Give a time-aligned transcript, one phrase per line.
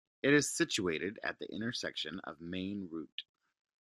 [0.23, 3.21] It is situated at the intersection of Maine Rte.